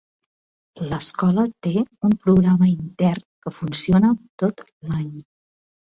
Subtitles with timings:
[0.93, 1.73] L'escola té
[2.09, 4.11] un programa intern que funciona
[4.45, 5.13] tot l'any.